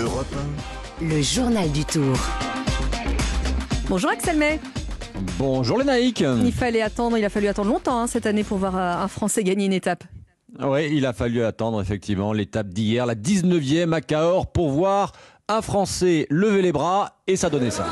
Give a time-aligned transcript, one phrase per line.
[0.00, 0.34] Europe
[1.02, 2.16] Le journal du Tour.
[3.88, 4.58] Bonjour Axel May.
[5.38, 6.24] Bonjour les naïcs.
[6.42, 9.08] Il fallait attendre, il a fallu attendre longtemps hein, cette année pour voir euh, un
[9.08, 10.04] Français gagner une étape.
[10.58, 15.12] Oui, il a fallu attendre effectivement l'étape d'hier, la 19e à Cahors, pour voir
[15.48, 17.86] un Français lever les bras et ça donnait ça.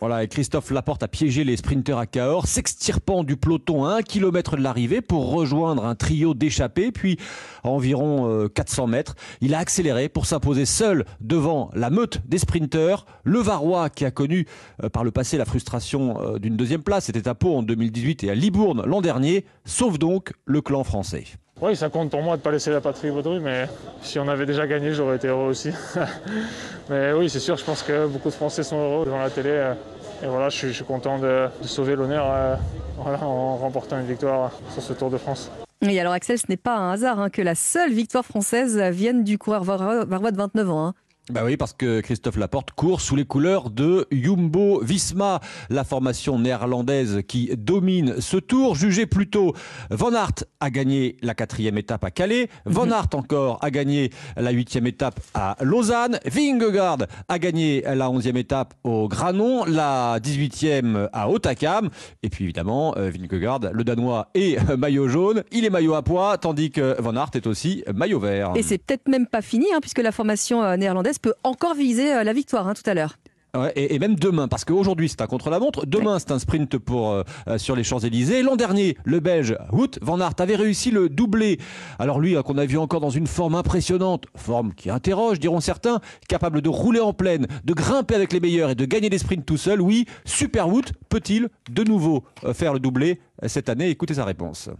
[0.00, 4.02] Voilà, et Christophe Laporte a piégé les sprinteurs à Cahors, s'extirpant du peloton à un
[4.02, 7.18] kilomètre de l'arrivée pour rejoindre un trio d'échappés, puis
[7.64, 12.38] à environ euh, 400 mètres, il a accéléré pour s'imposer seul devant la meute des
[12.38, 13.04] sprinteurs.
[13.24, 14.46] Le Varois, qui a connu
[14.82, 18.24] euh, par le passé la frustration euh, d'une deuxième place, c'était à Pau en 2018
[18.24, 21.24] et à Libourne l'an dernier, sauve donc le clan français.
[21.62, 23.68] Oui, ça compte pour moi de ne pas laisser la patrie vaudrue, mais
[24.02, 25.70] si on avait déjà gagné, j'aurais été heureux aussi.
[26.88, 29.50] mais oui, c'est sûr, je pense que beaucoup de Français sont heureux devant la télé.
[29.50, 29.74] euh,
[30.22, 32.56] Et voilà, je suis, content de, sauver l'honneur euh,
[32.98, 35.50] en remportant une victoire sur ce Tour de France.
[35.82, 39.22] Et alors Axel, ce n'est pas un hasard hein, que la seule victoire française vienne
[39.22, 40.86] du coureur varois de 29 ans.
[40.88, 40.94] hein.
[41.32, 46.40] Bah oui, parce que Christophe Laporte court sous les couleurs de Jumbo Visma, la formation
[46.40, 48.74] néerlandaise qui domine ce tour.
[48.74, 49.54] Jugé plutôt,
[49.90, 52.48] Van Aert a gagné la quatrième étape à Calais.
[52.64, 56.18] Van Aert encore a gagné la huitième étape à Lausanne.
[56.24, 61.90] Vingegaard a gagné la onzième étape au Granon, la dix-huitième à Otakam.
[62.24, 65.44] Et puis évidemment, euh, Vingegaard, le Danois, est euh, maillot jaune.
[65.52, 68.52] Il est maillot à pois, tandis que Van Aert est aussi maillot vert.
[68.56, 72.14] Et c'est peut-être même pas fini, hein, puisque la formation euh, néerlandaise peut encore viser
[72.14, 73.16] euh, la victoire hein, tout à l'heure.
[73.56, 77.10] Ouais, et, et même demain, parce qu'aujourd'hui c'est un contre-la-montre, demain c'est un sprint pour
[77.10, 78.42] euh, euh, sur les Champs-Élysées.
[78.42, 81.58] L'an dernier, le Belge Wout van Aert avait réussi le doublé.
[81.98, 85.58] Alors lui, euh, qu'on a vu encore dans une forme impressionnante, forme qui interroge, diront
[85.58, 89.18] certains, capable de rouler en pleine, de grimper avec les meilleurs et de gagner des
[89.18, 89.80] sprints tout seul.
[89.80, 92.22] Oui, Super Wout peut-il de nouveau
[92.52, 93.88] faire le doublé cette année?
[93.90, 94.70] Écoutez sa réponse.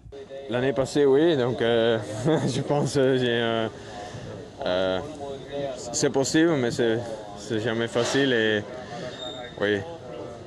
[0.49, 1.99] L'année passée, oui, donc euh,
[2.47, 3.69] je pense que j'ai
[4.67, 5.01] euh,
[5.93, 8.63] c'est possible, mais c'est jamais facile et
[9.61, 9.79] oui,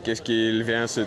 [0.03, 1.05] qu'est-ce qu'il vient, c'est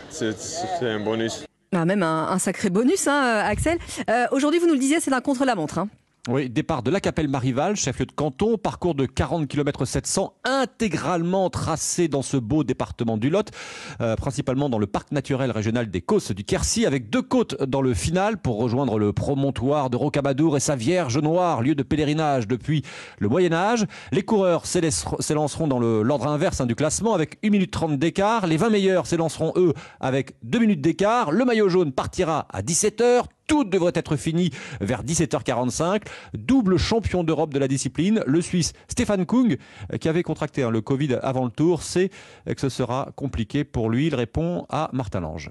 [0.82, 1.44] un bonus.
[1.74, 3.78] Ah, même un, sacré bonus, hein, Axel.
[4.08, 5.78] Euh, Aujourd'hui, vous nous le disiez, c'est un contre-la-montre.
[5.78, 5.88] hein.
[6.28, 11.50] Oui, départ de la Capelle Marival, chef-lieu de canton, parcours de 40 km 700, intégralement
[11.50, 13.52] tracé dans ce beau département du Lot,
[14.00, 17.80] euh, principalement dans le parc naturel régional des Causses du Quercy, avec deux côtes dans
[17.80, 22.48] le final pour rejoindre le promontoire de Rocamadour et sa Vierge Noire, lieu de pèlerinage
[22.48, 22.82] depuis
[23.20, 23.86] le Moyen Âge.
[24.10, 28.48] Les coureurs s'élanceront dans l'ordre inverse hein, du classement avec 1 minute 30 d'écart.
[28.48, 31.30] Les 20 meilleurs s'élanceront eux avec 2 minutes d'écart.
[31.30, 33.26] Le maillot jaune partira à 17h.
[33.46, 36.02] Tout devrait être fini vers 17h45.
[36.34, 39.56] Double champion d'Europe de la discipline, le Suisse Stéphane Kung,
[39.92, 42.10] euh, qui avait contracté hein, le Covid avant le tour, sait
[42.48, 44.08] euh, que ce sera compliqué pour lui.
[44.08, 45.50] Il répond à Martin Lange.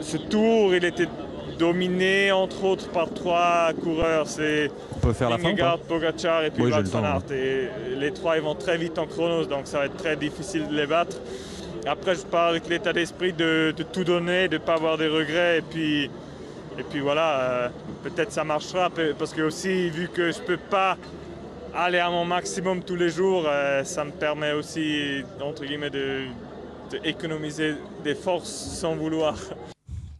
[0.00, 1.06] Ce Tour, il était
[1.58, 4.26] dominé entre autres par trois coureurs.
[4.26, 5.54] C'est On peut faire la fin
[5.88, 7.32] Pogacar et puis Oui, van Aert.
[7.32, 10.66] Et les trois, ils vont très vite en chronos, donc ça va être très difficile
[10.68, 11.18] de les battre.
[11.86, 15.06] Après, je pars avec l'état d'esprit de, de tout donner, de ne pas avoir des
[15.06, 15.58] regrets.
[15.58, 16.10] Et puis,
[16.78, 17.68] et puis voilà, euh,
[18.02, 18.90] peut-être ça marchera.
[19.18, 20.96] Parce que aussi, vu que je peux pas
[21.74, 26.22] aller à mon maximum tous les jours, euh, ça me permet aussi, entre guillemets, de,
[26.90, 29.36] de économiser des forces sans vouloir.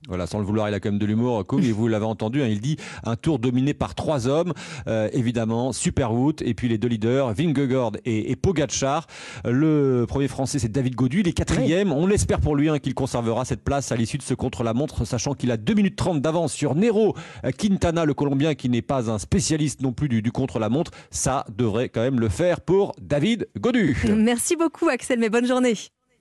[0.08, 1.44] Voilà, sans le vouloir, il a quand même de l'humour.
[1.62, 4.52] Et vous l'avez entendu, hein, il dit un tour dominé par trois hommes,
[4.86, 9.06] euh, évidemment, Superwood, et puis les deux leaders, Vingegaard et, et Pogacar.
[9.44, 11.92] Le premier français, c'est David Godu, il est quatrième.
[11.92, 15.34] On l'espère pour lui hein, qu'il conservera cette place à l'issue de ce contre-la-montre, sachant
[15.34, 19.10] qu'il a 2 minutes 30 d'avance sur Nero euh, Quintana, le Colombien, qui n'est pas
[19.10, 20.90] un spécialiste non plus du, du contre-la-montre.
[21.10, 23.96] Ça devrait quand même le faire pour David Godu.
[24.16, 25.74] Merci beaucoup, Axel, mais bonne journée.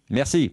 [0.09, 0.52] Merci.